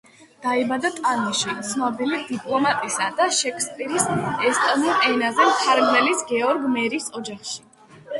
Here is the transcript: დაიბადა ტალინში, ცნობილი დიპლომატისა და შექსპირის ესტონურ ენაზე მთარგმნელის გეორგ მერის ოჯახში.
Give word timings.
დაიბადა 0.43 0.89
ტალინში, 0.93 1.49
ცნობილი 1.71 2.21
დიპლომატისა 2.29 3.09
და 3.19 3.27
შექსპირის 3.39 4.07
ესტონურ 4.53 5.05
ენაზე 5.11 5.47
მთარგმნელის 5.51 6.25
გეორგ 6.33 6.67
მერის 6.79 7.07
ოჯახში. 7.21 7.61